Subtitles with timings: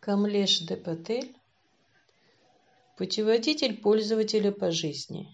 [0.00, 1.34] Камлеш де Патель
[2.96, 5.28] Путеводитель пользователя по жизни.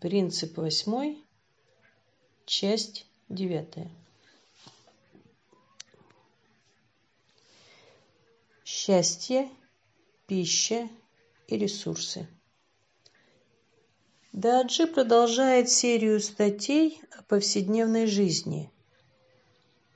[0.00, 1.18] Принцип восьмой.
[2.46, 3.90] Часть девятая.
[8.64, 9.50] Счастье,
[10.28, 10.88] пища
[11.48, 12.28] и ресурсы.
[14.32, 18.70] Даджи продолжает серию статей о повседневной жизни,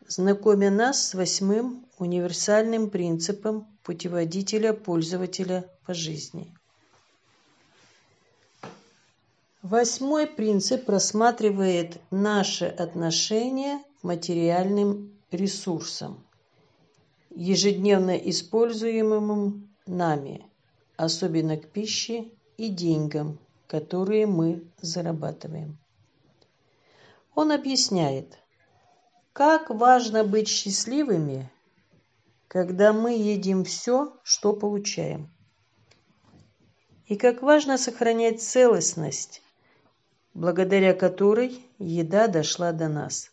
[0.06, 6.54] знакомя нас с восьмым универсальным принципом путеводителя пользователя по жизни.
[9.62, 16.22] Восьмой принцип рассматривает наше отношение к материальным ресурсам,
[17.34, 20.46] ежедневно используемым нами,
[20.96, 25.78] особенно к пище и деньгам, которые мы зарабатываем.
[27.34, 28.38] Он объясняет,
[29.34, 31.50] как важно быть счастливыми,
[32.46, 35.28] когда мы едим все, что получаем.
[37.08, 39.42] И как важно сохранять целостность,
[40.34, 43.32] благодаря которой еда дошла до нас.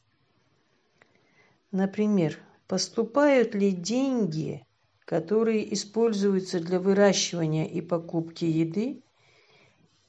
[1.71, 4.65] Например, поступают ли деньги,
[5.05, 9.03] которые используются для выращивания и покупки еды,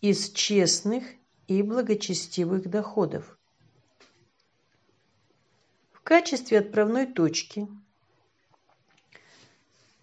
[0.00, 1.04] из честных
[1.48, 3.38] и благочестивых доходов.
[6.02, 7.68] В качестве отправной точки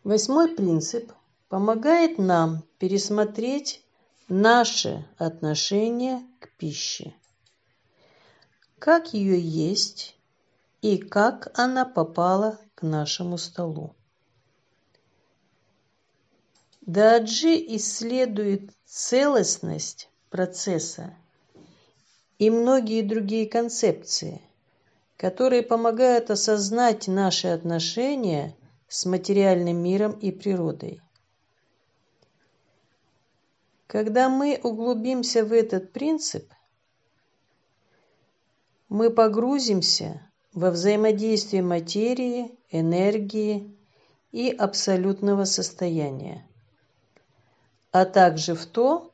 [0.06, 1.12] восьмой принцип
[1.50, 3.84] помогает нам пересмотреть
[4.30, 7.14] наше отношение к пище.
[8.80, 10.16] Как ее есть
[10.82, 13.94] и как она попала к нашему столу.
[16.80, 21.14] Даджи исследует целостность процесса
[22.38, 24.42] и многие другие концепции,
[25.20, 28.56] которые помогают осознать наши отношения
[28.88, 31.02] с материальным миром и природой.
[33.86, 36.50] Когда мы углубимся в этот принцип,
[38.88, 43.78] мы погрузимся во взаимодействие материи, энергии
[44.32, 46.48] и абсолютного состояния,
[47.92, 49.12] а также в то,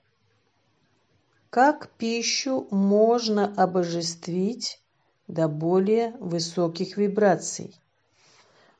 [1.49, 4.84] как пищу можно обожествить
[5.27, 7.73] до более высоких вибраций,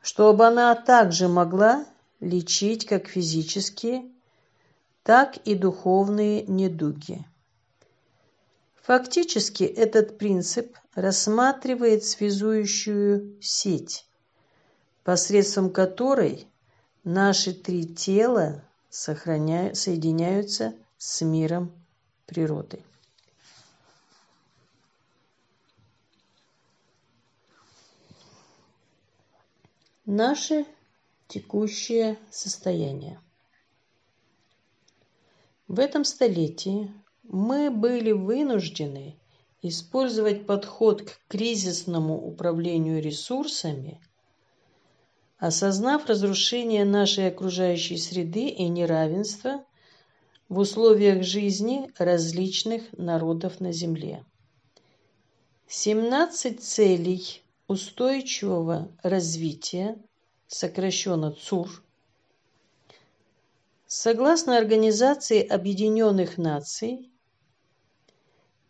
[0.01, 1.85] чтобы она также могла
[2.19, 4.05] лечить как физические,
[5.03, 7.25] так и духовные недуги.
[8.83, 14.05] Фактически этот принцип рассматривает связующую сеть,
[15.03, 16.47] посредством которой
[17.03, 21.71] наши три тела соединяются с миром
[22.25, 22.79] природы.
[30.07, 30.67] Наше
[31.27, 33.19] текущее состояние.
[35.67, 36.93] В этом столетии
[37.23, 39.17] мы были вынуждены
[39.63, 43.99] использовать подход к кризисному управлению ресурсами,
[45.39, 49.65] осознав разрушение нашей окружающей среды и неравенство
[50.49, 54.23] в условиях жизни различных народов на Земле.
[55.67, 59.97] 17 целей устойчивого развития,
[60.47, 61.83] сокращенно ЦУР,
[63.87, 67.09] согласно Организации Объединенных Наций,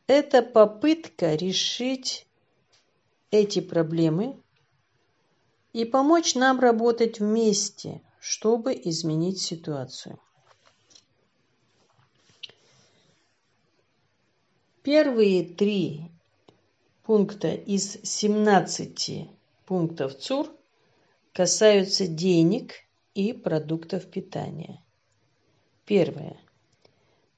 [0.07, 2.27] это попытка решить
[3.31, 4.39] эти проблемы
[5.73, 10.19] и помочь нам работать вместе, чтобы изменить ситуацию.
[14.83, 16.11] Первые три
[17.05, 19.29] пункта из 17
[19.67, 20.49] пунктов ЦУР
[21.33, 22.73] касаются денег
[23.13, 24.83] и продуктов питания.
[25.85, 26.37] Первое.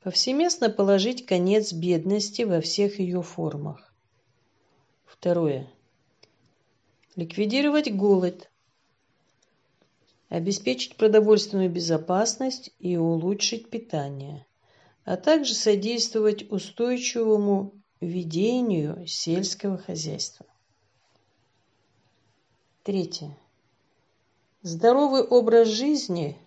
[0.01, 3.93] Повсеместно положить конец бедности во всех ее формах.
[5.05, 5.69] Второе.
[7.17, 8.49] Ликвидировать голод.
[10.29, 14.45] Обеспечить продовольственную безопасность и улучшить питание,
[15.03, 20.45] а также содействовать устойчивому ведению сельского хозяйства.
[22.83, 23.37] Третье.
[24.61, 26.37] Здоровый образ жизни,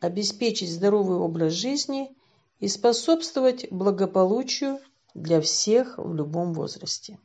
[0.00, 2.14] обеспечить здоровый образ жизни
[2.58, 4.80] и способствовать благополучию
[5.14, 7.18] для всех в любом возрасте.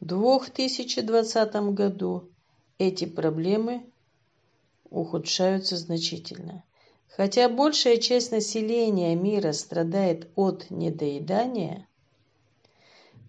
[0.00, 2.30] В 2020 году
[2.78, 3.84] эти проблемы
[4.88, 6.64] ухудшаются значительно.
[7.16, 11.86] Хотя большая часть населения мира страдает от недоедания,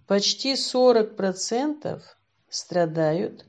[0.08, 2.02] почти 40%
[2.50, 3.46] страдают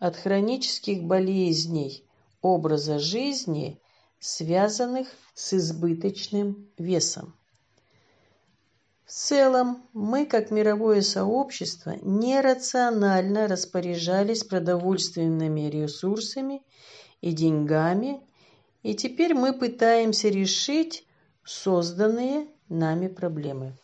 [0.00, 2.04] от хронических болезней
[2.42, 3.80] образа жизни,
[4.18, 7.36] связанных с избыточным весом.
[9.04, 16.64] В целом, мы, как мировое сообщество, нерационально распоряжались продовольственными ресурсами
[17.20, 18.25] и деньгами,
[18.86, 21.04] и теперь мы пытаемся решить
[21.42, 23.76] созданные нами проблемы.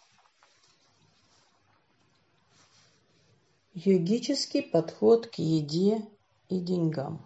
[3.75, 6.07] Йогический подход к еде
[6.49, 7.21] и деньгам.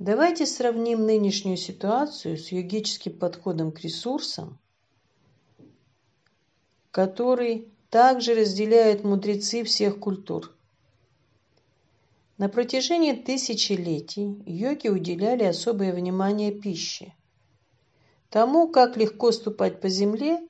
[0.00, 4.58] Давайте сравним нынешнюю ситуацию с йогическим подходом к ресурсам,
[6.90, 10.52] который также разделяют мудрецы всех культур.
[12.42, 17.14] На протяжении тысячелетий йоги уделяли особое внимание пище,
[18.30, 20.40] тому, как легко ступать по земле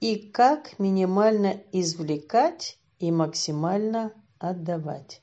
[0.00, 5.20] и как минимально извлекать и максимально отдавать.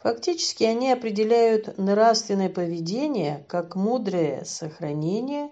[0.00, 5.50] Фактически они определяют нравственное поведение как мудрое сохранение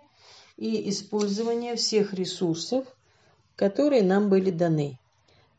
[0.58, 2.84] и использование всех ресурсов,
[3.56, 4.98] которые нам были даны,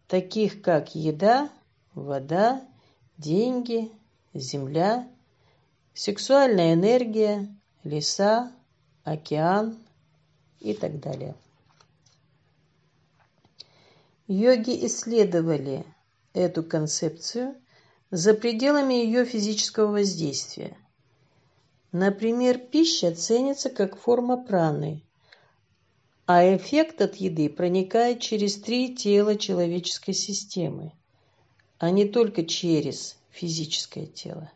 [0.08, 1.50] таких как еда,
[1.96, 2.62] вода,
[3.18, 3.92] деньги,
[4.34, 5.08] земля,
[5.94, 7.48] сексуальная энергия,
[7.84, 8.52] леса,
[9.04, 9.78] океан
[10.60, 11.36] и так далее.
[14.28, 15.86] Йоги исследовали
[16.34, 17.56] эту концепцию
[18.10, 20.78] за пределами ее физического воздействия.
[21.92, 25.04] Например, пища ценится как форма праны,
[26.26, 30.94] а эффект от еды проникает через три тела человеческой системы,
[31.84, 34.50] а не только через физическое тело.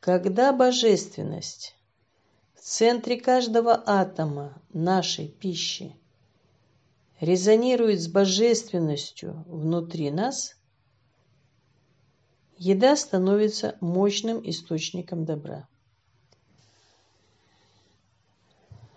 [0.00, 1.76] Когда божественность
[2.54, 5.94] в центре каждого атома нашей пищи–
[7.20, 10.56] резонирует с божественностью внутри нас,
[12.58, 15.68] еда становится мощным источником добра.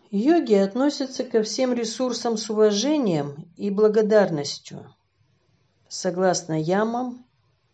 [0.09, 4.91] Йоги относятся ко всем ресурсам с уважением и благодарностью,
[5.89, 7.25] согласно ямам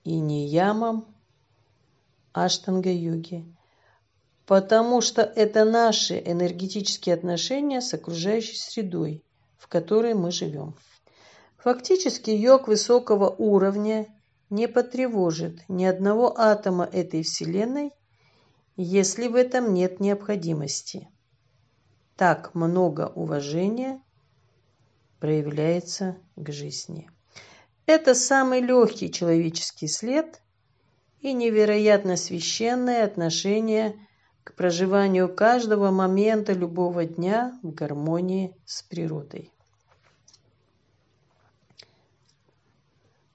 [0.04, 1.06] и неямам
[2.34, 3.46] аштанга-йоги,
[4.46, 9.24] потому что это наши энергетические отношения с окружающей средой,
[9.58, 10.76] в которой мы живем.
[11.58, 14.08] Фактически йог высокого уровня
[14.50, 17.92] не потревожит ни одного атома этой Вселенной,
[18.78, 21.10] если в этом нет необходимости.
[22.16, 24.02] Так много уважения
[25.20, 27.10] проявляется к жизни.
[27.86, 30.42] Это самый легкий человеческий след
[31.20, 33.96] и невероятно священное отношение
[34.44, 39.52] к проживанию каждого момента любого дня в гармонии с природой.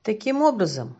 [0.03, 0.97] Таким образом,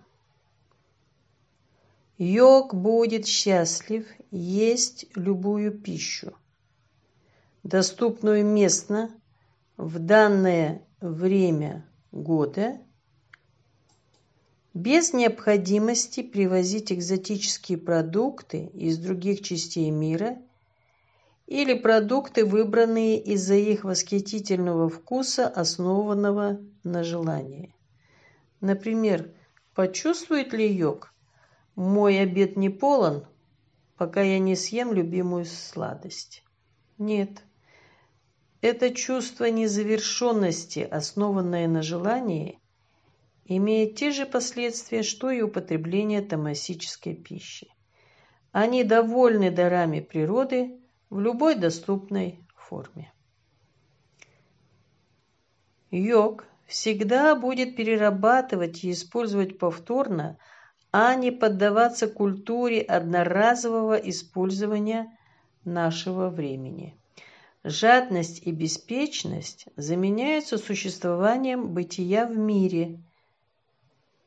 [2.19, 6.37] йог будет счастлив есть любую пищу,
[7.63, 9.11] доступную местно
[9.77, 12.79] в данное время года,
[14.75, 20.39] без необходимости привозить экзотические продукты из других частей мира
[21.47, 27.75] или продукты, выбранные из-за их восхитительного вкуса, основанного на желании.
[28.61, 29.33] Например,
[29.75, 31.13] почувствует ли йог?
[31.75, 33.27] Мой обед не полон,
[33.97, 36.45] пока я не съем любимую сладость.
[36.99, 37.43] Нет.
[38.61, 42.60] Это чувство незавершенности, основанное на желании,
[43.57, 47.67] имеет те же последствия, что и употребление тамасической пищи.
[48.53, 50.81] Они довольны дарами природы
[51.11, 53.13] в любой доступной форме.
[55.91, 60.39] Йог всегда будет перерабатывать и использовать повторно,
[60.93, 65.11] а не поддаваться культуре одноразового использования
[65.65, 66.97] нашего времени.
[67.65, 73.01] Жадность и беспечность заменяются существованием бытия в мире,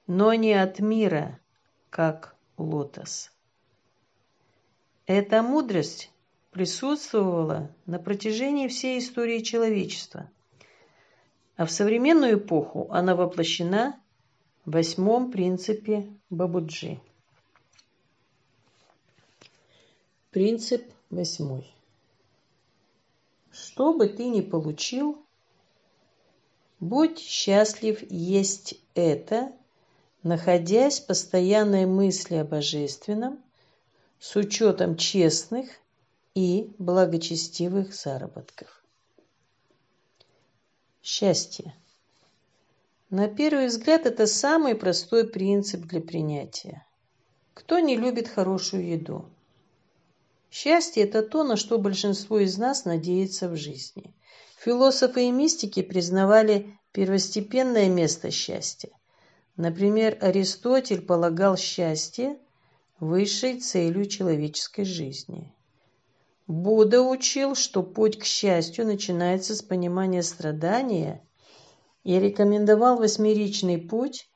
[0.07, 1.39] но не от мира,
[1.89, 3.31] как лотос.
[5.05, 6.11] Эта мудрость
[6.51, 10.29] присутствовала на протяжении всей истории человечества–
[11.55, 13.99] а в современную эпоху она воплощена
[14.65, 16.99] восьмом принципе Бабуджи.
[20.31, 21.71] Принцип восьмой.
[23.51, 25.23] Что бы ты ни получил,
[26.79, 29.53] будь счастлив есть это,
[30.23, 33.43] находясь в постоянной мысли о божественном,
[34.19, 35.69] с учетом честных
[36.33, 38.83] и благочестивых заработков.
[41.01, 41.75] Счастье.
[43.09, 46.87] На первый взгляд это самый простой принцип для принятия.
[47.53, 49.25] Кто не любит хорошую еду?
[50.49, 54.15] Счастье– это то, на что большинство из нас надеется в жизни.
[54.57, 58.89] Философы и мистики признавали первостепенное место счастья.
[59.55, 62.37] Например, Аристотель полагал счастье
[62.99, 65.53] высшей целью человеческой жизни.
[66.47, 71.23] Будда учил, что путь к счастью начинается с понимания страдания
[72.03, 74.27] и рекомендовал восьмеричный путь,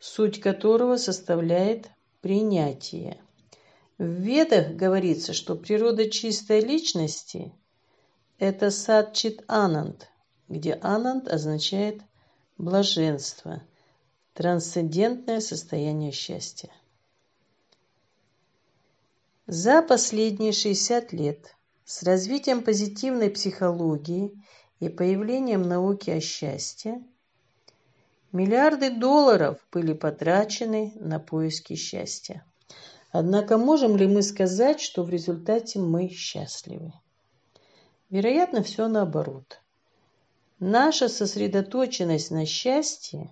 [0.00, 3.18] суть которого составляет принятие.
[3.98, 7.52] В Ведах говорится, что природа чистой личности–
[8.38, 10.08] это садчит ананд,
[10.48, 12.00] где ананд означает
[12.58, 13.62] блаженство,
[14.34, 16.70] трансцендентное состояние счастья.
[19.46, 24.32] За последние 60 лет с развитием позитивной психологии
[24.80, 27.02] и появлением науки о счастье
[28.32, 32.44] миллиарды долларов были потрачены на поиски счастья.
[33.10, 36.92] Однако можем ли мы сказать, что в результате мы счастливы?
[38.08, 39.60] Вероятно, все наоборот.
[40.58, 43.30] Наша сосредоточенность на счастье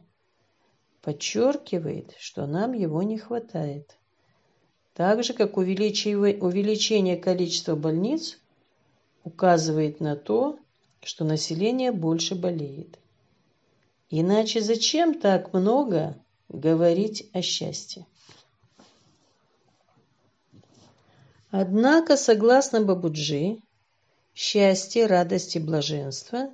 [1.02, 3.96] подчеркивает, что нам его не хватает.
[4.94, 8.38] Так же, как увеличение количества больниц
[9.24, 10.58] указывает на то,
[11.02, 12.98] что население больше болеет.
[14.10, 16.16] Иначе зачем так много
[16.48, 18.06] говорить о счастье?
[21.50, 23.58] Однако, согласно Бабуджи,
[24.34, 26.50] счастье, радость и блаженство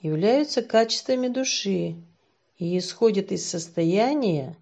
[0.00, 1.96] являются качествами души
[2.58, 4.56] и исходят из состояния,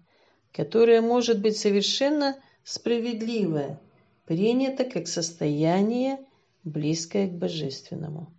[0.51, 3.79] которое может быть совершенно справедливое,
[4.25, 6.19] принято как состояние,
[6.63, 8.33] близкое к божественному.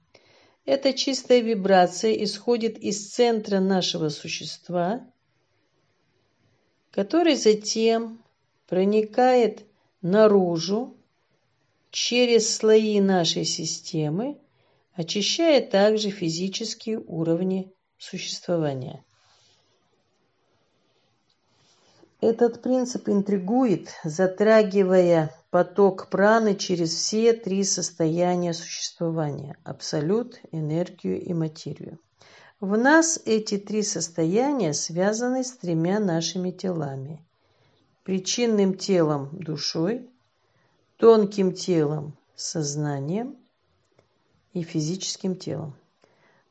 [0.65, 5.07] Эта чистая вибрация исходит из центра нашего существа,
[6.91, 8.21] который затем
[8.67, 9.65] проникает
[10.03, 10.97] наружу
[11.91, 14.39] через слои нашей системы,
[14.93, 19.05] очищая также физические уровни существования.
[22.29, 32.01] Этот принцип интригует, затрагивая поток праны через все три состояния существования– абсолют, энергию и материю.
[32.59, 37.25] В нас эти три состояния связаны с тремя нашими телами
[38.03, 40.11] причинным телом душой,
[40.97, 43.37] тонким телом сознанием
[44.53, 45.77] и физическим телом.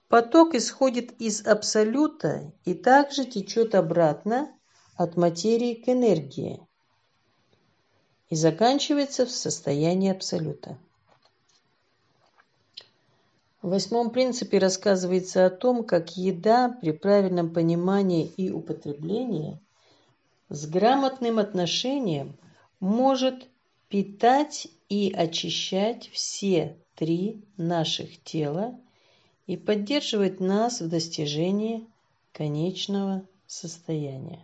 [0.08, 4.50] Поток исходит из абсолюта и также течет обратно
[4.96, 6.60] от материи к энергии
[8.30, 10.78] и заканчивается в состоянии абсолюта.
[13.62, 19.60] В восьмом принципе рассказывается о том, как еда при правильном понимании и употреблении
[20.50, 22.38] с грамотным отношением
[22.80, 23.48] может
[23.90, 28.80] питать и очищать все три наших тела
[29.48, 31.88] и поддерживать нас в достижении
[32.34, 34.44] конечного состояния.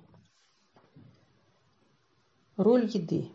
[2.61, 3.31] Роль еды.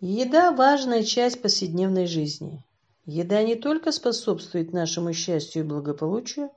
[0.00, 2.64] Еда– важная часть повседневной жизни.
[3.06, 6.50] Еда не только способствует нашему счастью и благополучию,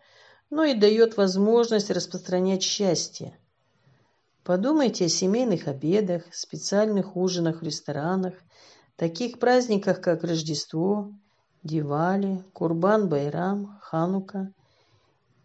[0.49, 3.37] но и дает возможность распространять счастье–
[4.47, 8.33] Подумайте о семейных обедах, специальных ужинах в ресторанах,
[8.95, 11.11] таких праздниках, как Рождество,
[11.63, 14.53] Дивали, Курбан-Байрам, Ханука.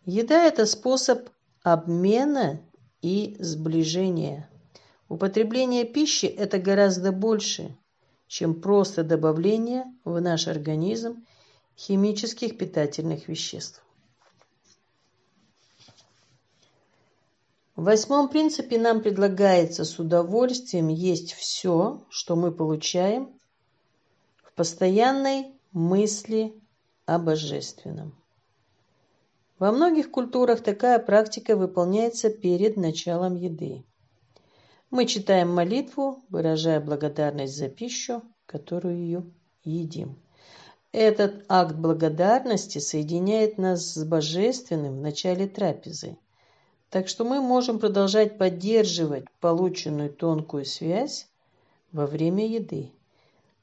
[0.05, 1.31] Еда– это способ
[1.65, 2.61] обмена
[3.01, 4.49] и сближения.
[5.13, 7.77] Употребление пищи– это гораздо больше,
[8.29, 11.27] чем просто добавление в наш организм
[11.77, 13.85] химических питательных веществ.
[17.77, 23.39] В восьмом принципе нам предлагается с удовольствием есть все, что мы получаем
[24.43, 26.59] в постоянной мысли
[27.05, 28.17] о божественном.
[29.59, 33.85] Во многих культурах такая практика выполняется перед началом еды.
[34.93, 39.33] Мы читаем молитву, выражая благодарность за пищу, которую
[39.65, 40.17] едим.
[40.93, 46.17] Этот акт благодарности соединяет нас с божественным в начале трапезы–
[46.93, 51.27] Так что мы можем продолжать поддерживать полученную тонкую связь
[51.91, 52.93] во время еды.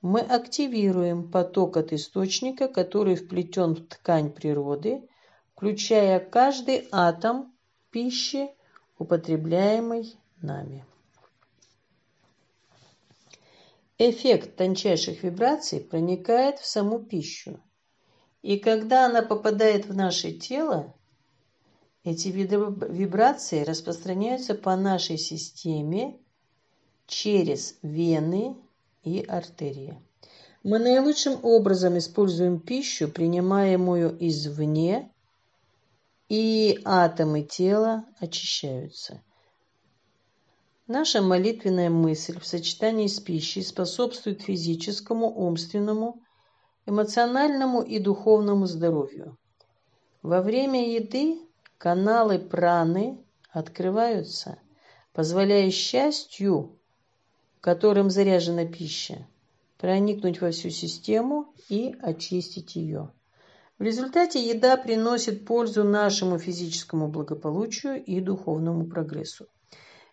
[0.02, 5.08] Мы активируем поток от источника, который вплетен в ткань природы,
[5.54, 7.54] включая каждый атом
[7.92, 8.50] пищи,
[8.98, 10.84] употребляемый нами.
[14.02, 17.60] Эффект тончайших вибраций проникает в саму пищу.
[18.42, 20.96] И когда она попадает в наше тело,
[22.06, 26.18] эти вибрации распространяются по нашей системе
[27.08, 28.56] через вены
[29.04, 30.02] и артерии.
[30.64, 35.12] Мы наилучшим образом используем пищу, принимаемую извне,
[36.30, 39.22] и атомы тела очищаются.
[40.92, 46.24] Наша молитвенная мысль в сочетании с пищей способствует физическому, умственному,
[46.88, 49.38] эмоциональному и духовному здоровью.
[50.24, 51.42] Во время еды
[51.78, 54.58] каналы праны открываются,
[55.14, 56.80] позволяя счастью,
[57.62, 59.28] которым заряжена пища,
[59.78, 63.14] проникнуть во всю систему и очистить ее.
[63.78, 69.46] В результате еда приносит пользу нашему физическому благополучию и духовному прогрессу.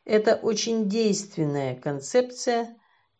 [0.06, 2.75] Это очень действенная концепция,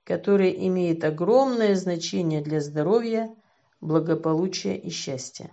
[0.05, 3.29] которая имеет огромное значение для здоровья,
[3.83, 5.51] благополучия и счастья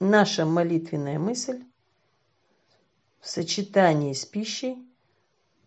[0.00, 1.62] наша молитвенная мысль
[3.20, 4.78] в сочетании с пищей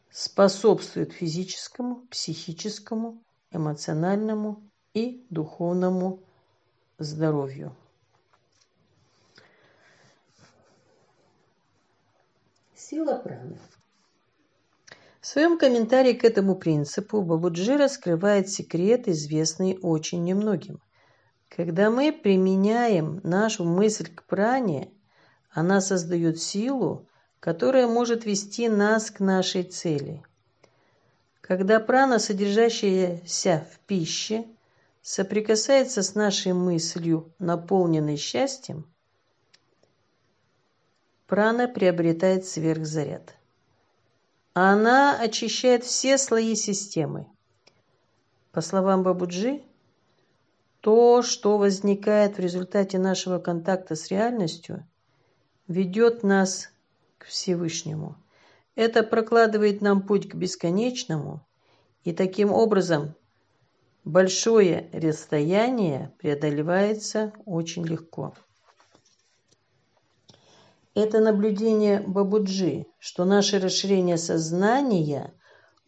[0.10, 6.20] способствует физическому, психическому, эмоциональному и духовному
[6.98, 7.76] здоровью.
[12.94, 13.58] Сила праны.
[15.20, 20.80] В своем комментарии к этому принципу Бабуджи раскрывает секрет, известный очень немногим–
[21.56, 24.90] когда мы применяем нашу мысль к пране,
[25.52, 27.08] она создает силу,
[27.40, 30.24] которая может вести нас к нашей цели.
[31.42, 34.46] Когда прана, содержащаяся в пище,
[35.04, 38.92] соприкасается с нашей мыслью, наполненной счастьем,
[41.28, 43.36] прана приобретает сверхзаряд.
[44.54, 47.26] Она очищает все слои системы.
[48.52, 49.64] По словам Бабуджи,
[50.82, 54.86] то, что возникает в результате нашего контакта с реальностью,
[55.68, 56.70] ведет нас
[57.18, 58.16] к Всевышнему.
[58.76, 61.42] Это прокладывает нам путь к бесконечному,
[62.04, 63.16] и таким образом
[64.04, 68.36] большое расстояние преодолевается очень легко.
[70.96, 75.34] Это наблюдение Бабуджи, что наше расширение сознания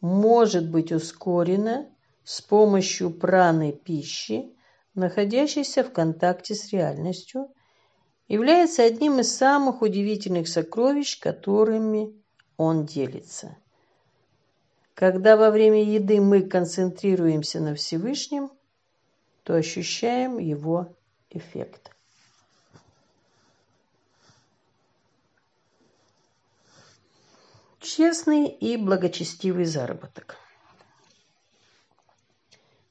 [0.01, 1.87] может быть ускорено
[2.23, 4.55] с помощью праны пищи,
[4.95, 7.49] находящийся в контакте с реальностью,
[8.27, 12.19] является одним из самых удивительных сокровищ, которыми
[12.57, 13.57] он делится.
[14.95, 18.49] Когда во время еды мы концентрируемся на Всевышнем,
[19.43, 20.95] то ощущаем его
[21.29, 21.94] эффект.
[27.85, 30.37] Честный и благочестивый заработок–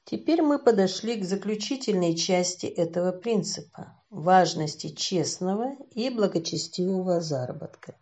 [0.04, 7.96] Теперь мы подошли к заключительной части этого принципа– важности честного и благочестивого заработка.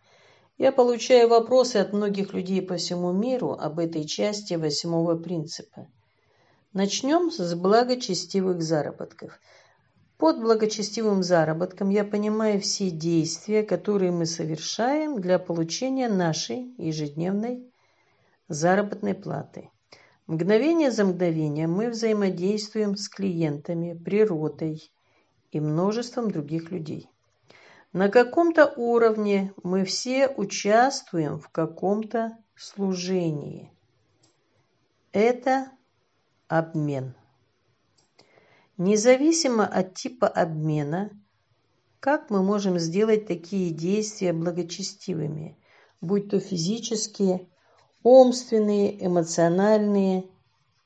[0.58, 5.86] Я получаю вопросы от многих людей по всему миру об этой части восьмого принципа.
[6.72, 9.40] Начнем с благочестивых заработков.
[10.22, 17.68] Под благочестивым заработком я понимаю все действия, которые мы совершаем для получения нашей ежедневной
[18.46, 19.70] заработной платы.
[20.28, 24.92] Мгновение за мгновением мы взаимодействуем с клиентами, природой
[25.50, 27.10] и множеством других людей.
[27.92, 33.72] На каком-то уровне мы все участвуем в каком-то служении.
[35.10, 35.72] Это
[36.46, 37.16] обмен.
[38.84, 41.10] Независимо от типа обмена,
[42.00, 45.56] как мы можем сделать такие действия благочестивыми,
[46.00, 47.46] будь то физические
[48.02, 50.24] умственные, эмоциональные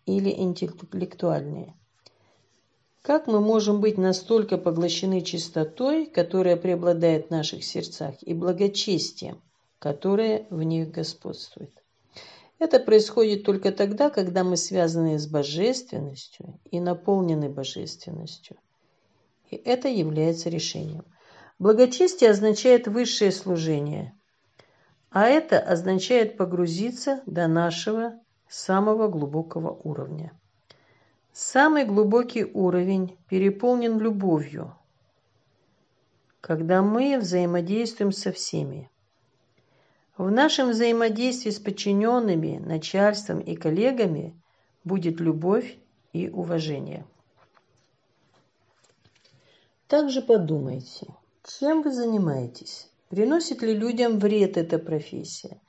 [0.04, 1.74] или интеллектуальные.
[3.00, 9.40] Как мы можем быть настолько поглощены чистотой, которая преобладает в наших сердцах, и благочестием,
[9.78, 11.72] которое в них господствует?
[12.58, 18.56] Это происходит только тогда, когда мы связаны с божественностью и наполнены божественностью.
[19.50, 21.04] И это является решением.
[21.58, 24.14] Благочестие означает высшее служение,
[25.10, 30.32] а это означает погрузиться до нашего самого глубокого уровня.
[31.32, 34.74] Самый глубокий уровень переполнен любовью,
[36.40, 38.90] когда мы взаимодействуем со всеми.
[40.18, 44.34] В нашем взаимодействии с подчиненными, начальством и коллегами
[44.82, 45.76] будет любовь
[46.14, 47.04] и уважение.
[49.88, 51.08] Также подумайте,
[51.58, 52.88] чем вы занимаетесь?
[53.10, 55.60] Приносит ли людям вред эта профессия?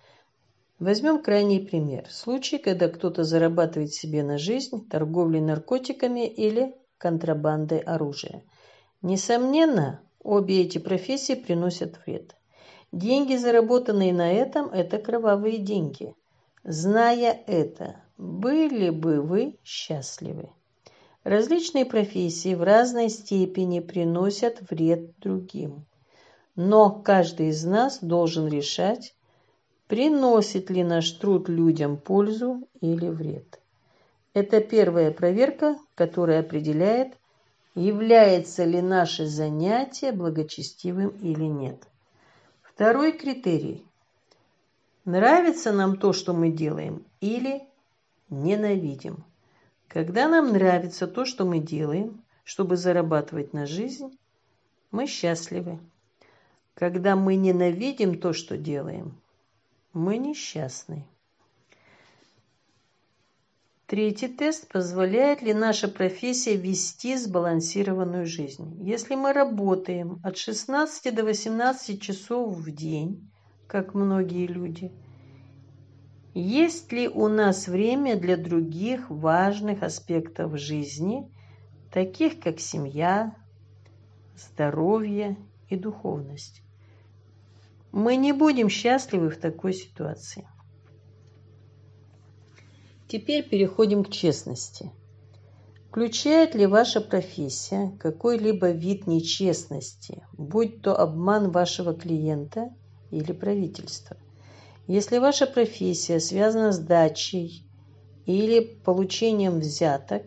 [0.79, 2.09] Возьмем крайний пример.
[2.09, 8.43] Случай, когда кто-то зарабатывает себе на жизнь торговлей наркотиками или контрабандой оружия.
[9.01, 12.36] Несомненно, обе эти профессии приносят вред.
[12.97, 16.15] Деньги, заработанные на этом, это кровавые деньги.
[16.63, 20.49] Зная это, были бы вы счастливы?
[21.23, 25.85] Различные профессии в разной степени приносят вред другим.
[26.55, 29.13] Но каждый из нас должен решать,
[29.87, 33.59] приносит ли наш труд людям пользу или вред.
[34.33, 37.13] Это первая проверка, которая определяет,
[37.75, 41.87] является ли наше занятие благочестивым или нет.
[42.77, 43.83] Второй критерий.
[45.03, 47.63] Нравится нам то, что мы делаем, или
[48.29, 49.23] ненавидим.
[49.87, 54.15] Когда нам нравится то, что мы делаем, чтобы зарабатывать на жизнь,
[54.91, 55.79] мы счастливы.
[56.75, 59.19] Когда мы ненавидим то, что делаем,
[59.93, 61.03] мы несчастны.
[63.87, 64.67] Третий тест.
[64.71, 68.77] Позволяет ли наша профессия вести сбалансированную жизнь?
[68.83, 73.31] Если мы работаем от 16 до 18 часов в день,
[73.67, 74.91] как многие люди–
[76.39, 81.27] есть ли у нас время для других важных аспектов жизни,
[81.91, 83.35] таких как семья,
[84.35, 85.35] здоровье
[85.69, 86.61] и духовность?
[87.91, 90.47] Мы не будем счастливы в такой ситуации.
[93.07, 94.91] Теперь переходим к честности.
[95.89, 102.69] Включает ли ваша профессия какой-либо вид нечестности, будь то обман вашего клиента
[103.09, 104.17] или правительства?
[104.87, 107.65] Если ваша профессия связана с дачей
[108.25, 110.23] или получением взяток,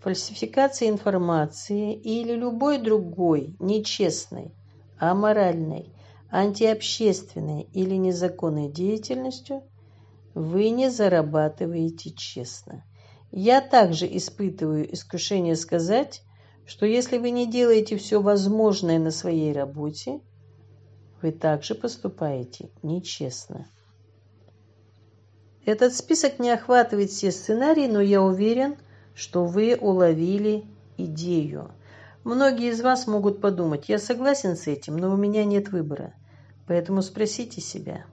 [0.00, 4.52] фальсификацией информации или любой другой нечестной,
[4.98, 5.92] аморальной,
[6.30, 9.62] антиобщественной или незаконной деятельностью,
[10.38, 12.84] вы не зарабатываете честно.
[13.32, 16.22] Я также испытываю искушение сказать,
[16.64, 20.20] что если вы не делаете все возможное на своей работе,
[21.20, 23.66] вы также поступаете нечестно.
[25.64, 28.76] Этот список не охватывает все сценарии, но я уверен,
[29.14, 30.64] что вы уловили
[30.96, 31.72] идею.
[32.22, 36.14] Многие из вас могут подумать, я согласен с этим, но у меня нет выбора.
[36.68, 38.04] Поэтому спросите себя,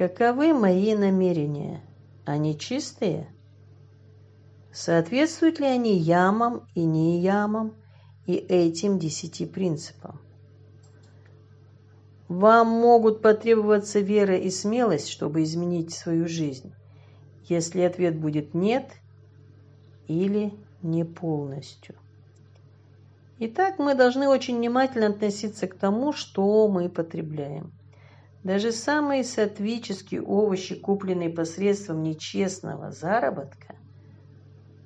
[0.00, 1.82] каковы мои намерения?
[2.24, 3.28] Они чистые?
[4.72, 7.74] Соответствуют ли они ямам и не ямам
[8.24, 10.18] и этим десяти принципам?
[12.28, 16.72] Вам могут потребоваться вера и смелость, чтобы изменить свою жизнь.
[17.46, 18.90] Если ответ будет «нет»
[20.08, 21.94] или «не полностью».
[23.38, 27.74] Итак, мы должны очень внимательно относиться к тому, что мы потребляем.
[28.42, 33.74] Даже самые сатвические овощи, купленные посредством нечестного заработка,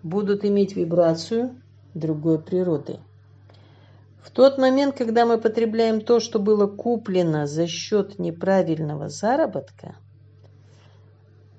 [0.03, 1.61] будут иметь вибрацию
[1.95, 2.99] другой природы–
[4.25, 9.97] в тот момент, когда мы потребляем то, что было куплено за счет неправильного заработка,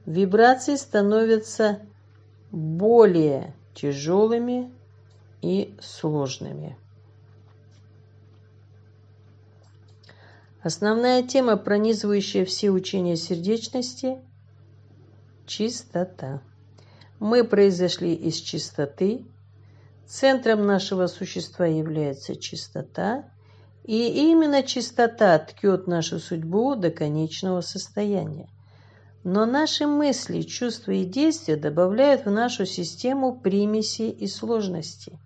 [0.07, 1.79] вибрации становятся
[2.51, 4.73] более тяжелыми
[5.43, 6.75] и сложными.
[10.65, 14.17] Основная тема, пронизывающая все учения сердечности–
[15.45, 16.41] чистота.
[17.19, 19.27] Мы произошли из чистоты,
[20.07, 23.25] Центром нашего существа является чистота,
[23.83, 28.49] и именно чистота ткет нашу судьбу до конечного состояния.
[29.23, 35.19] Но наши мысли, чувства и действия добавляют в нашу систему примеси и сложности,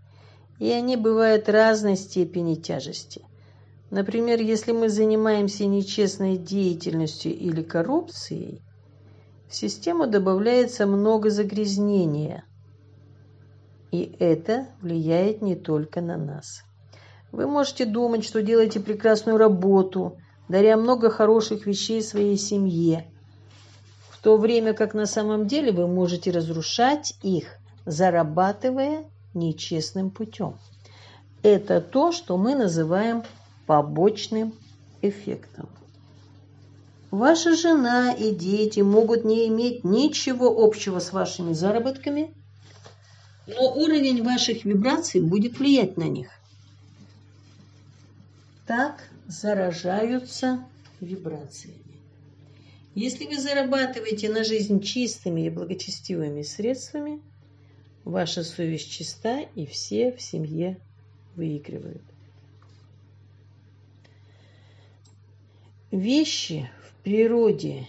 [0.60, 3.24] и они бывают разной степени тяжести.
[3.92, 8.62] Например, если мы занимаемся нечестной деятельностью или коррупцией,
[9.48, 12.44] в систему добавляется много загрязнения–
[13.92, 16.64] и это влияет не только на нас.
[17.32, 23.08] Вы можете думать, что делаете прекрасную работу, даря много хороших вещей своей семье,
[24.10, 30.58] в то время как на самом деле вы можете разрушать их, зарабатывая нечестным путем.
[31.42, 33.24] Это то, что мы называем
[33.70, 34.56] побочным
[35.04, 35.70] эффектом.
[37.12, 42.34] Ваша жена и дети могут не иметь ничего общего с вашими заработками,
[43.46, 46.32] но уровень ваших вибраций будет влиять на них.
[48.66, 50.66] так заражаются
[51.00, 52.00] вибрациями.
[52.96, 57.22] Если вы зарабатываете на жизнь чистыми и благочестивыми средствами,
[58.04, 60.80] ваша совесть чиста, и все в семье
[61.36, 62.09] выигрывают.
[65.92, 67.88] Вещи в природе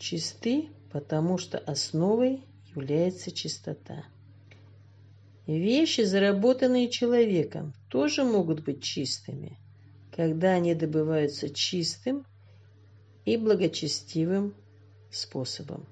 [0.00, 2.42] чисты, потому что основой
[2.74, 4.04] является чистота.
[5.46, 9.56] Вещи, заработанные человеком, тоже могут быть чистыми,
[10.10, 12.26] когда они добываются чистым
[13.24, 14.52] и благочестивым
[15.12, 15.86] способом.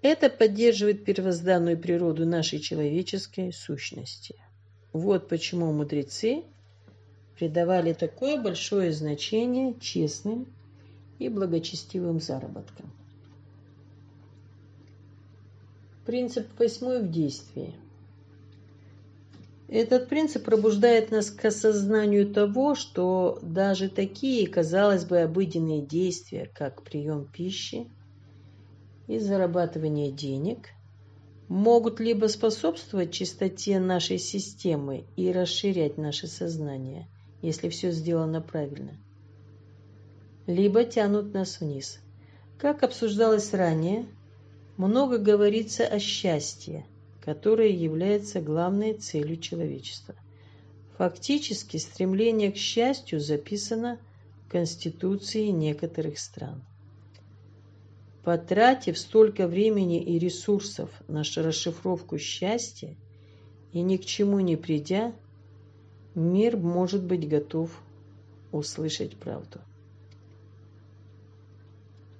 [0.00, 4.36] Это поддерживает первозданную природу нашей человеческой сущности.
[4.92, 6.44] Вот почему мудрецы
[7.38, 10.46] придавали такое большое значение честным
[11.18, 12.90] и благочестивым заработкам.
[16.04, 17.74] Принцип восьмой в действии–
[19.68, 26.82] этот принцип пробуждает нас к осознанию того, что даже такие, казалось бы, обыденные действия, как
[26.82, 27.90] прием пищи
[29.08, 30.68] и зарабатывание денег,
[31.48, 37.08] могут либо способствовать чистоте нашей системы и расширять наше сознание,
[37.42, 38.96] если все сделано правильно,
[40.46, 42.00] либо тянут нас вниз.
[42.58, 44.06] Как обсуждалось ранее,
[44.76, 46.86] много говорится о счастье–
[47.26, 50.14] которое является главной целью человечества.
[50.96, 53.98] Фактически стремление к счастью записано
[54.46, 56.62] в Конституции некоторых стран.
[58.26, 62.96] Потратив столько времени и ресурсов на расшифровку счастья
[63.70, 65.14] и ни к чему не придя,
[66.16, 67.70] мир может быть готов
[68.50, 69.60] услышать правду.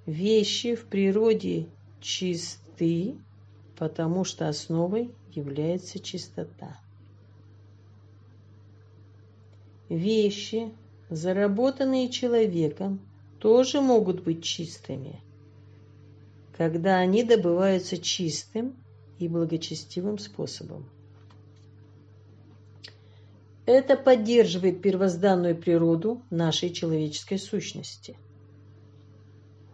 [0.06, 1.66] Вещи в природе
[2.00, 3.16] чисты,
[3.76, 6.78] потому что основой является чистота.
[9.88, 10.72] Вещи,
[11.10, 13.00] заработанные человеком,
[13.40, 15.20] тоже могут быть чистыми,
[16.56, 18.76] когда они добываются чистым
[19.18, 20.88] и благочестивым способом.
[23.64, 28.16] Это поддерживает первозданную природу нашей человеческой сущности–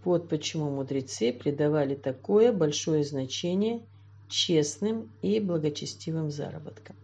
[0.05, 3.83] вот почему мудрецы придавали такое большое значение
[4.29, 6.97] честным и благочестивым заработкам.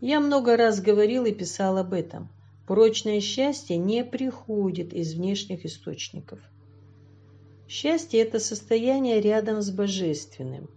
[0.00, 2.28] Я много раз говорил и писал об этом.
[2.66, 6.40] Прочное счастье не приходит из внешних источников.
[7.68, 10.68] Счастье– это состояние рядом с Божественным,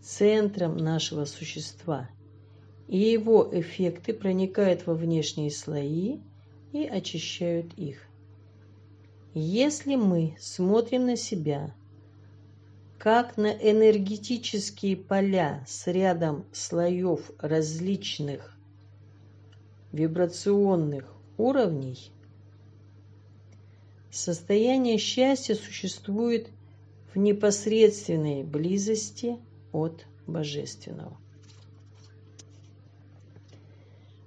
[0.00, 2.08] центром нашего существа,
[2.86, 6.20] и его эффекты проникают во внешние слои
[6.72, 8.02] и очищают их.
[9.34, 11.74] Если мы смотрим на себя
[12.98, 18.56] как на энергетические поля с рядом слоев различных
[19.92, 22.10] вибрационных уровней,
[24.10, 26.48] состояние счастья существует
[27.14, 29.38] в непосредственной близости
[29.72, 31.16] от Божественного.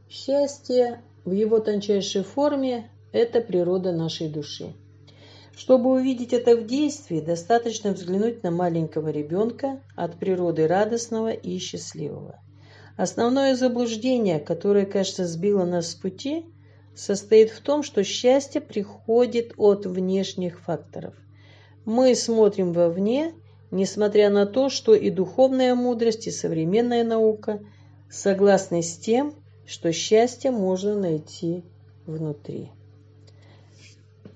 [0.10, 4.74] Счастье в его тончайшей форме– это природа нашей души.
[5.56, 12.39] Чтобы увидеть это в действии, достаточно взглянуть на маленького ребенка от природы радостного и счастливого.
[12.98, 16.46] Основное заблуждение, которое, кажется, сбило нас с пути,
[16.95, 21.15] состоит в том, что счастье приходит от внешних факторов.
[21.86, 23.34] Мы смотрим вовне,
[23.71, 27.62] несмотря на то, что и духовная мудрость, и современная наука
[28.10, 29.34] согласны с тем,
[29.65, 31.63] что счастье можно найти
[32.06, 32.69] внутри.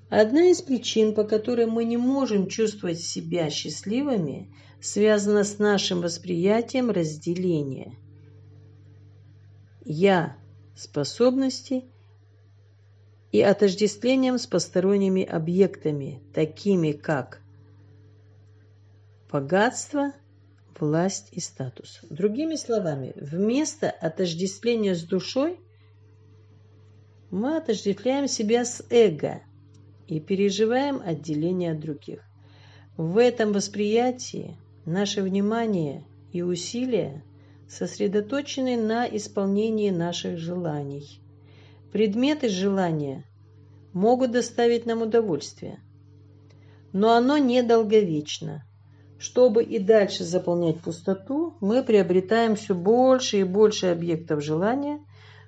[0.09, 6.89] Одна из причин, по которой мы не можем чувствовать себя счастливыми, связана с нашим восприятием
[6.89, 7.97] разделения.
[9.83, 10.37] Я
[10.75, 11.85] способности
[13.31, 17.41] и отождествлением с посторонними объектами, такими как
[19.31, 20.13] богатство,
[20.79, 21.99] власть и статус.
[22.09, 25.59] Другими словами, вместо отождествления с душой
[27.31, 29.41] мы отождествляем себя с эго–
[30.07, 32.21] и переживаем отделение от других.
[32.97, 37.23] В этом восприятии наше внимание и усилия
[37.67, 41.21] сосредоточены на исполнении наших желаний.
[41.95, 43.23] Предметы желания
[43.93, 45.79] могут доставить нам удовольствие,
[46.91, 48.65] но оно недолговечно.
[49.17, 54.99] Чтобы и дальше заполнять пустоту, мы приобретаем все больше и больше объектов желания,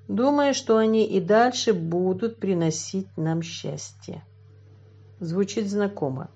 [0.08, 4.24] думая, что они и дальше будут приносить нам счастье.
[5.20, 6.32] Звучит знакомо.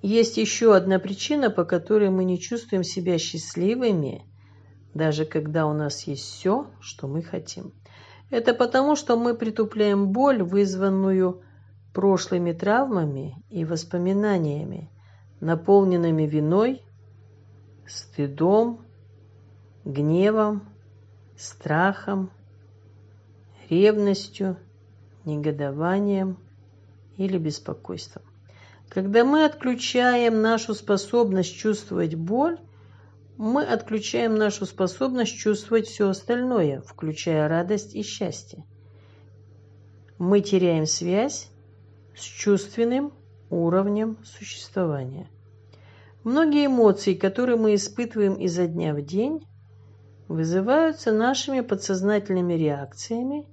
[0.00, 4.24] Есть еще одна причина, по которой мы не чувствуем себя счастливыми,
[4.94, 7.72] даже когда у нас есть все, что мы хотим.
[8.30, 11.42] Это потому, что мы притупляем боль, вызванную
[11.92, 14.90] прошлыми травмами и воспоминаниями,
[15.40, 16.82] наполненными виной,
[17.86, 18.86] стыдом,
[19.84, 20.62] гневом,
[21.36, 22.30] страхом,
[23.68, 24.56] ревностью,
[25.24, 26.38] негодованием
[27.16, 28.22] или беспокойством.
[28.88, 32.58] Когда мы отключаем нашу способность чувствовать боль,
[33.36, 38.64] мы отключаем нашу способность чувствовать все остальное, включая радость и счастье.
[40.18, 41.50] Мы теряем связь
[42.14, 43.12] с чувственным
[43.50, 45.28] уровнем существования.
[46.24, 49.46] Многие эмоции, которые мы испытываем изо дня в день,
[50.28, 53.46] вызываются нашими подсознательными реакциями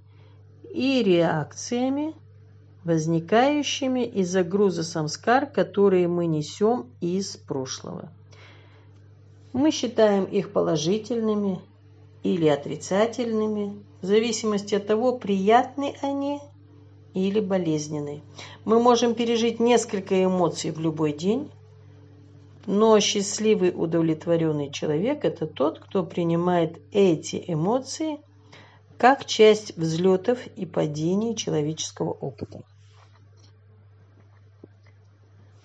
[0.72, 2.14] и реакциями
[2.84, 8.12] возникающими из-за груза самскар, которые мы несем из прошлого.
[9.54, 11.60] Мы считаем их положительными
[12.24, 16.40] или отрицательными, в зависимости от того, приятны они
[17.14, 18.22] или болезненны.
[18.66, 21.50] Мы можем пережить несколько эмоций в любой день,
[22.66, 28.20] но счастливый удовлетворенный человек– это тот, кто принимает эти эмоции
[28.98, 32.62] как часть взлетов и падений человеческого опыта.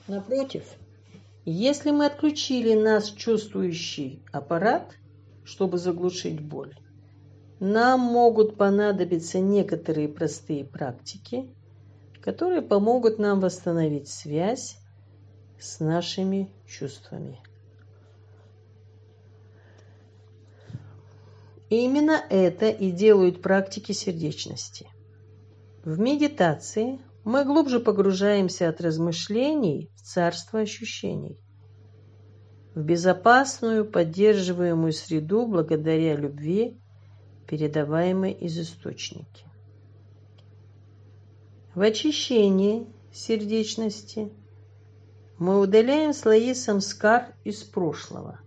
[0.07, 0.63] Напротив,
[1.51, 4.95] если мы отключили нас чувствующий аппарат,
[5.45, 6.75] чтобы заглушить боль,
[7.61, 11.55] нам могут понадобиться некоторые простые практики,
[12.23, 14.79] которые помогут нам восстановить связь
[15.59, 17.41] с нашими чувствами.
[21.71, 24.89] И именно это и делают практики сердечности.
[25.85, 31.41] В медитации мы глубже погружаемся от размышлений в царство ощущений,
[32.75, 36.79] в безопасную, поддерживаемую среду благодаря любви,
[37.47, 39.47] передаваемой из источники.
[41.75, 44.31] В очищении сердечности
[45.39, 48.41] мы удаляем слои самскар из прошлого,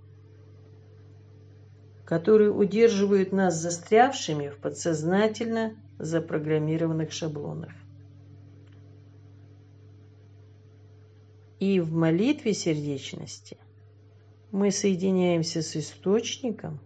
[2.05, 7.71] которые удерживают нас застрявшими в подсознательно запрограммированных шаблонах.
[11.59, 13.57] И в молитве сердечности
[14.51, 16.79] мы соединяемся с источником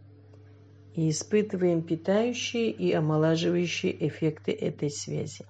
[0.96, 5.46] и испытываем питающие и омолаживающие эффекты этой связи.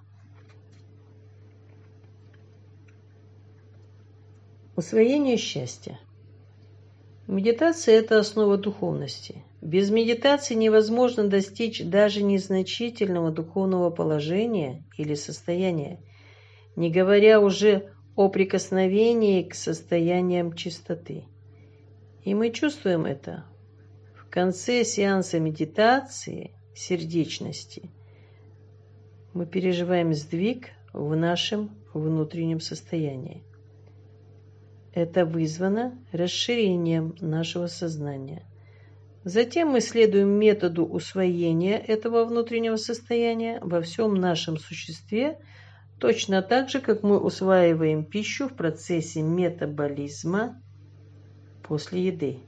[4.76, 6.00] Усвоение счастья.
[7.28, 9.44] Медитация– это основа духовности.
[9.62, 16.00] Без медитации невозможно достичь даже незначительного духовного положения или состояния,
[16.76, 21.26] не говоря уже о прикосновении к состояниям чистоты.
[22.24, 23.46] И мы чувствуем это
[24.16, 27.90] в конце сеанса медитации сердечности.
[29.34, 33.44] Мы переживаем сдвиг в нашем внутреннем состоянии.
[34.94, 38.44] Это вызвано расширением нашего сознания.
[39.24, 45.40] Затем мы следуем методу усвоения этого внутреннего состояния во всем нашем существе–
[46.02, 50.60] Точно так же, как мы усваиваем пищу в процессе метаболизма
[51.62, 52.40] после еды.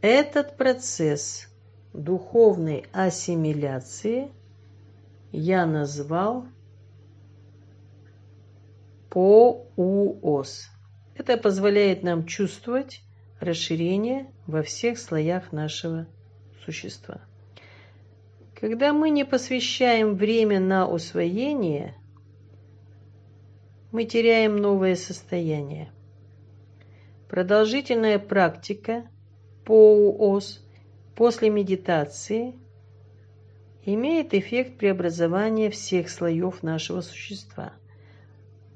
[0.00, 1.46] Этот процесс
[1.92, 4.32] духовной ассимиляции
[5.30, 6.46] я назвал
[9.10, 10.68] ПОУОС.
[11.14, 13.02] Это позволяет нам чувствовать
[13.38, 16.08] расширение во всех слоях нашего
[16.64, 17.20] существа.
[18.60, 21.94] Когда мы не посвящаем время на усвоение–
[23.90, 25.90] мы теряем новое состояние.
[27.28, 29.04] Продолжительная практика
[29.64, 30.64] по УОС
[31.14, 32.54] после медитации
[33.84, 37.72] имеет эффект преобразования всех слоев нашего существа,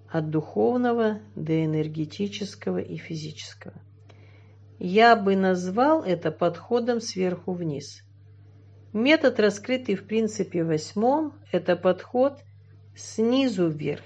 [0.08, 3.74] от духовного до энергетического и физического.
[4.78, 8.02] Я бы назвал это подходом сверху вниз.
[8.92, 12.42] Метод, раскрытый в принципе восьмом, это подход
[12.94, 14.02] снизу вверх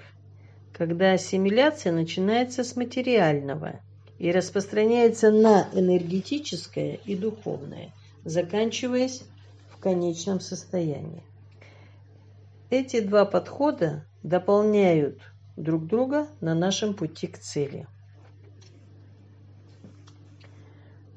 [0.77, 3.79] когда ассимиляция начинается с материального
[4.19, 7.91] и распространяется на энергетическое и духовное,
[8.23, 9.23] заканчиваясь
[9.71, 11.23] в конечном состоянии.
[12.69, 15.19] Эти два подхода дополняют
[15.55, 17.87] друг друга на нашем пути к цели.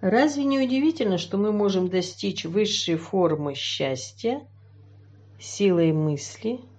[0.00, 4.40] Разве не удивительно, что мы можем достичь высшей формы счастья
[5.38, 6.60] силой мысли–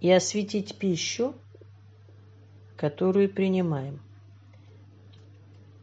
[0.00, 1.34] и осветить пищу,
[2.76, 4.00] которую принимаем.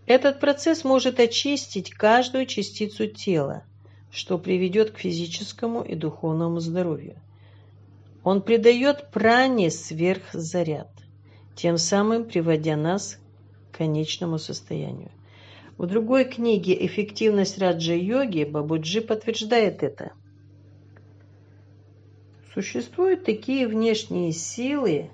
[0.08, 3.64] Этот процесс может очистить каждую частицу тела,
[4.10, 7.16] что приведет к физическому и духовному здоровью.
[8.24, 10.90] Он придает пране сверхзаряд,
[11.56, 13.20] тем самым приводя нас
[13.72, 15.12] к конечному состоянию.
[15.78, 20.14] В другой книге «Эффективность раджа-йоги» Бабуджи подтверждает это.
[22.58, 25.12] Существуют такие внешние силы,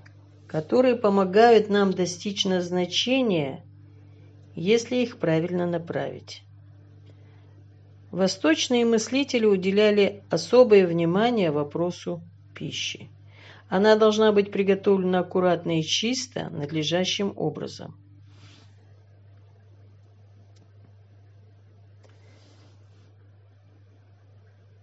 [0.47, 3.65] которые помогают нам достичь назначения–
[4.55, 6.41] если их правильно направить.
[8.11, 12.21] Восточные мыслители уделяли особое внимание вопросу
[12.55, 13.09] пищи.
[13.67, 17.97] Она должна быть приготовлена аккуратно и чисто, надлежащим образом.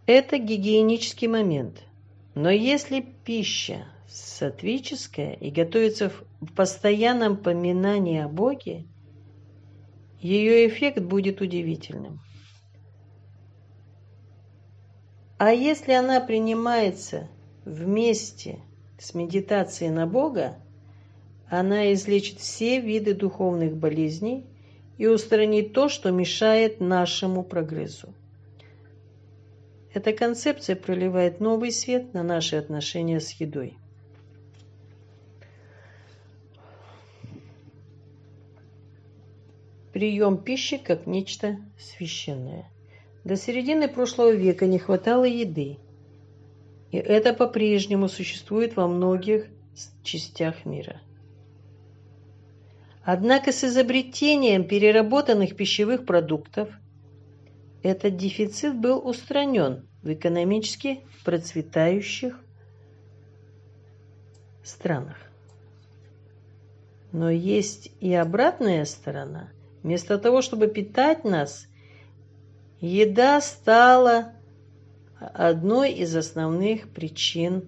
[0.04, 1.86] Это гигиенический момент.
[2.41, 8.86] Но если пища сатвическая и готовится в постоянном поминании о Боге,
[10.20, 12.18] ее эффект будет удивительным.
[15.36, 17.28] А если она принимается
[17.66, 18.61] вместе
[18.99, 20.57] с медитацией на Бога,
[21.47, 24.47] она излечит все виды духовных болезней
[24.97, 28.14] и устранит то, что мешает нашему прогрессу.
[29.93, 33.76] Эта концепция проливает новый свет на наши отношения с едой.
[39.93, 42.70] прием пищи как нечто священное.
[43.24, 45.76] До середины прошлого века не хватало еды.
[46.91, 49.47] И это по-прежнему существует во многих
[50.03, 51.03] частях мира.
[53.05, 56.70] Однако с изобретением переработанных пищевых продуктов
[57.83, 62.39] этот дефицит был устранен в экономически процветающих
[64.62, 65.16] странах.
[67.12, 69.51] Но есть и обратная сторона–
[69.83, 71.66] Вместо того, чтобы питать нас,
[72.81, 74.33] еда стала
[75.18, 77.64] одной из основных причин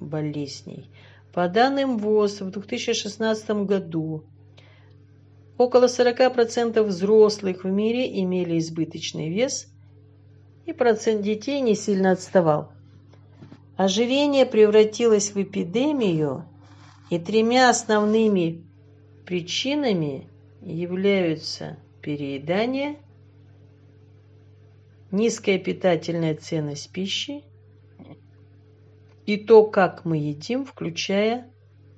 [0.00, 0.90] болезней.
[1.32, 4.24] По данным ВОЗ, в 2016 году
[5.58, 9.68] около 40% взрослых в мире имели избыточный вес,
[10.66, 12.72] и процент детей не сильно отставал.
[13.76, 16.44] Ожирение превратилось в эпидемию,
[17.10, 18.64] и тремя основными
[19.24, 20.28] причинами
[20.62, 22.96] являются переедание,
[25.10, 27.44] низкая питательная ценность пищи
[29.24, 31.50] и то, как мы едим, включая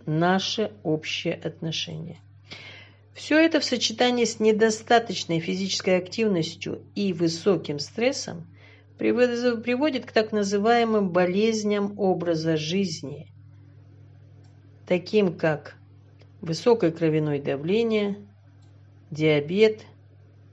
[0.07, 2.21] наше общее отношение.
[3.19, 8.47] Все это в сочетании с недостаточной физической активностью и высоким стрессом
[8.97, 13.33] приводит к так называемым болезням образа жизни,
[14.87, 15.75] таким как
[16.41, 18.19] высокое кровяное давление,
[19.11, 19.81] диабет,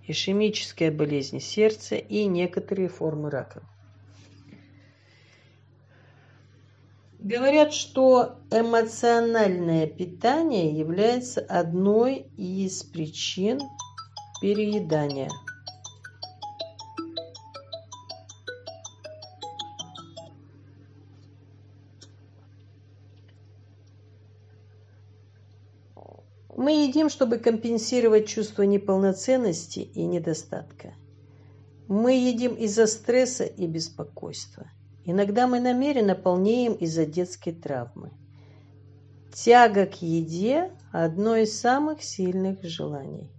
[0.08, 3.62] ишемическая болезнь сердца и некоторые формы рака.
[7.26, 13.60] Говорят, что эмоциональное питание является одной из причин
[14.42, 15.32] переедания–
[26.56, 30.94] Мы едим, чтобы компенсировать чувство неполноценности и недостатка.
[31.88, 34.72] Мы едим из-за стресса и беспокойства.
[35.06, 38.12] Иногда мы намеренно полнеем из-за детской травмы.
[39.34, 43.30] Тяга к еде– одно из самых сильных желаний.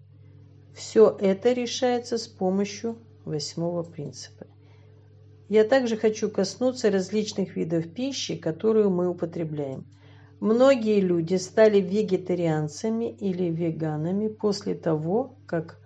[0.75, 4.47] Все это решается с помощью восьмого принципа.
[5.49, 9.87] Я также хочу коснуться различных видов пищи, которую мы употребляем–
[10.41, 15.81] Многие люди стали вегетарианцами или веганами после того, как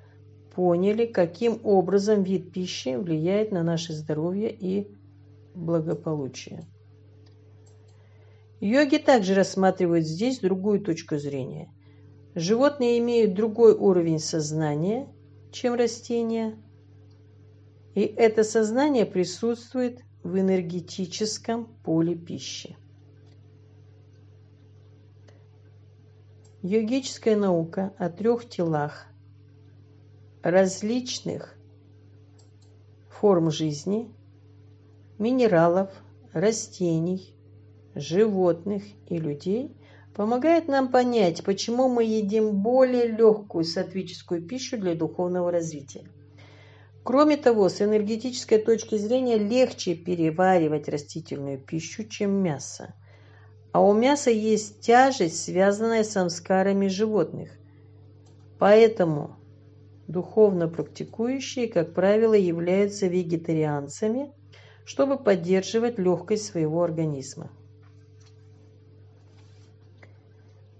[0.55, 4.91] поняли, каким образом вид пищи влияет на наше здоровье и
[5.55, 6.67] благополучие.
[8.61, 11.73] Йоги также рассматривают здесь другую точку зрения.
[12.35, 15.09] Животные имеют другой уровень сознания,
[15.51, 16.57] чем растения,
[17.95, 22.77] и это сознание присутствует в энергетическом поле пищи.
[26.63, 29.07] Йогическая наука о трех телах
[30.43, 31.57] различных
[33.09, 34.15] форм жизни,
[35.21, 35.91] минералов,
[36.33, 37.37] растений,
[37.95, 39.77] животных и людей
[40.15, 46.05] помогает нам понять, почему мы едим более легкую сатвическую пищу для духовного развития.
[47.03, 52.95] Кроме того, с энергетической точки зрения легче переваривать растительную пищу, чем мясо.
[53.73, 57.51] а у мяса есть тяжесть, связанная с самскарами животных.
[58.59, 59.37] Поэтому
[60.09, 64.33] духовно практикующие, как правило, являются вегетарианцами,
[64.91, 67.49] чтобы поддерживать легкость своего организма.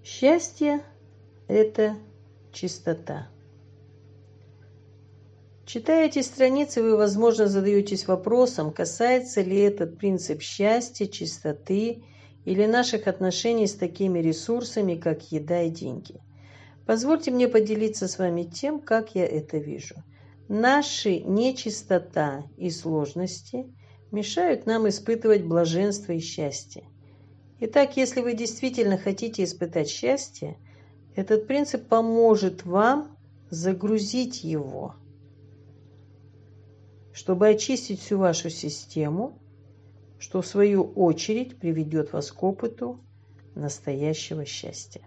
[0.03, 0.81] Счастье–
[1.47, 1.95] это
[2.51, 3.29] чистота.
[5.65, 12.03] Читая эти страницы, вы, возможно, задаетесь вопросом, касается ли этот принцип счастья, чистоты
[12.43, 16.19] или наших отношений с такими ресурсами, как еда и деньги.
[16.85, 19.95] Позвольте мне поделиться с вами тем, как я это вижу.
[20.49, 23.73] Наши нечистота и сложности
[24.11, 26.83] мешают нам испытывать блаженство и счастье.
[27.59, 30.57] Итак, если вы действительно хотите испытать счастье,
[31.15, 33.17] этот принцип поможет вам
[33.49, 34.95] загрузить его,
[37.13, 39.37] чтобы очистить всю вашу систему,
[40.17, 42.99] что в свою очередь приведет вас к опыту
[43.55, 45.01] настоящего счастья.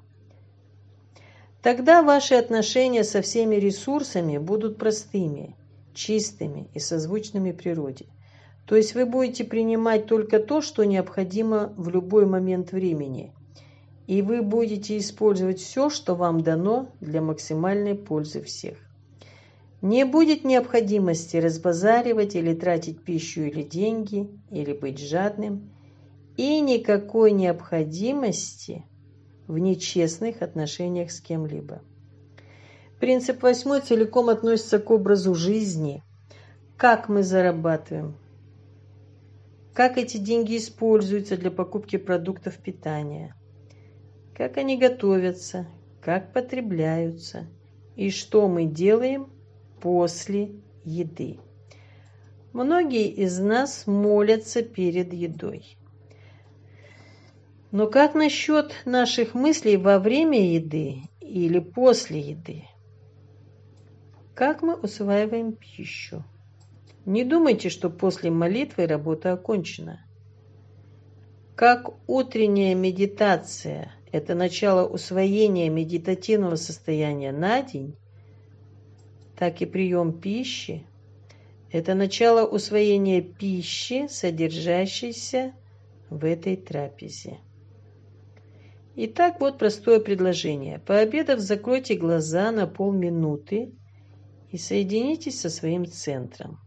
[1.62, 5.56] Тогда ваши отношения со всеми ресурсами будут простыми,
[5.94, 8.06] чистыми и созвучными природе.
[8.66, 13.32] То есть вы будете принимать только то, что необходимо в любой момент времени.
[14.06, 18.78] И вы будете использовать все, что вам дано для максимальной пользы всех.
[19.82, 25.70] Не будет необходимости разбазаривать или тратить пищу или деньги, или быть жадным,
[26.38, 28.84] и никакой необходимости
[29.46, 31.82] в нечестных отношениях с кем-либо.
[32.98, 36.02] Принцип восьмой целиком относится к образу жизни.
[36.78, 38.16] Как мы зарабатываем,
[39.74, 43.34] как эти деньги используются для покупки продуктов питания,
[44.32, 45.66] как они готовятся,
[46.00, 47.48] как потребляются
[47.96, 49.28] и что мы делаем
[49.80, 50.52] после
[50.84, 51.40] еды.
[52.52, 55.76] Многие из нас молятся перед едой.
[57.72, 62.62] Но как насчет наших мыслей во время еды или после еды?
[64.34, 66.22] Как мы усваиваем пищу?
[67.06, 70.04] Не думайте, что после молитвы работа окончена.
[71.54, 77.96] Как утренняя медитация– это начало усвоения медитативного состояния на день,
[79.36, 80.86] так и прием пищи–
[81.74, 85.54] это начало усвоения пищи, содержащейся
[86.08, 87.38] в этой трапезе.
[88.94, 90.78] Итак, вот простое предложение.
[90.78, 93.72] Пообедав, закройте глаза на полминуты
[94.52, 96.60] и соединитесь со своим центром.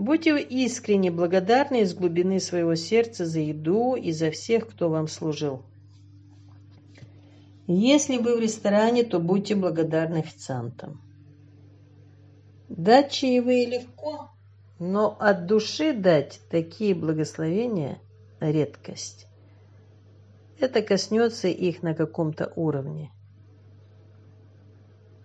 [0.00, 5.62] Будьте искренне благодарны из глубины своего сердца за еду и за всех, кто вам служил.
[7.66, 11.02] Если вы в ресторане, то будьте благодарны официантам.
[12.70, 14.30] Дать чаевые легко,
[14.78, 18.00] но от души дать такие благословения–
[18.40, 19.26] редкость.
[20.58, 23.12] Это коснется их на каком-то уровне.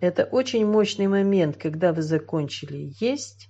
[0.00, 3.48] Это очень мощный момент, когда вы закончили есть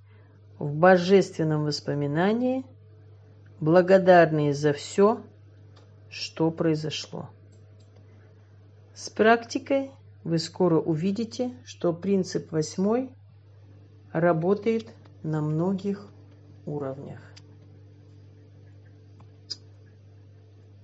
[0.58, 2.64] в божественном воспоминании,
[3.60, 5.22] благодарные за все,
[6.08, 7.30] что произошло.
[8.94, 9.90] С практикой
[10.24, 13.10] вы скоро увидите, что принцип восьмой
[14.12, 14.88] работает
[15.22, 16.08] на многих
[16.64, 17.20] уровнях.